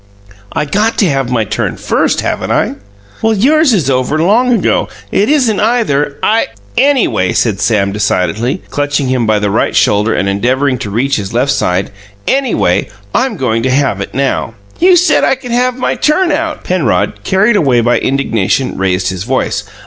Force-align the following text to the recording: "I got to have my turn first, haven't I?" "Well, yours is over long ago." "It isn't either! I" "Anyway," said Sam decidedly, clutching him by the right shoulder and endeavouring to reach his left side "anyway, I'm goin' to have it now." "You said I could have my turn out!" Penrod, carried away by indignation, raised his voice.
"I 0.51 0.65
got 0.65 0.97
to 0.97 1.09
have 1.09 1.29
my 1.29 1.43
turn 1.45 1.77
first, 1.77 2.21
haven't 2.21 2.49
I?" 2.51 2.73
"Well, 3.21 3.35
yours 3.35 3.71
is 3.71 3.87
over 3.87 4.17
long 4.17 4.51
ago." 4.51 4.89
"It 5.11 5.29
isn't 5.29 5.59
either! 5.59 6.17
I" 6.23 6.47
"Anyway," 6.75 7.33
said 7.33 7.59
Sam 7.59 7.91
decidedly, 7.91 8.63
clutching 8.71 9.09
him 9.09 9.27
by 9.27 9.37
the 9.37 9.51
right 9.51 9.75
shoulder 9.75 10.15
and 10.15 10.27
endeavouring 10.27 10.79
to 10.79 10.89
reach 10.89 11.17
his 11.17 11.33
left 11.35 11.51
side 11.51 11.91
"anyway, 12.27 12.89
I'm 13.13 13.37
goin' 13.37 13.61
to 13.61 13.69
have 13.69 14.01
it 14.01 14.15
now." 14.15 14.55
"You 14.79 14.95
said 14.95 15.23
I 15.23 15.35
could 15.35 15.51
have 15.51 15.77
my 15.77 15.93
turn 15.93 16.31
out!" 16.31 16.63
Penrod, 16.63 17.23
carried 17.23 17.55
away 17.55 17.81
by 17.81 17.99
indignation, 17.99 18.79
raised 18.79 19.09
his 19.11 19.23
voice. 19.23 19.65